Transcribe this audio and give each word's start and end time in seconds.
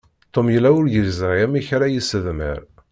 Tom 0.33 0.47
yella 0.53 0.69
ur 0.77 0.85
yeẓri 0.93 1.37
amek 1.45 1.67
ara 1.75 1.87
isedmer. 1.99 2.59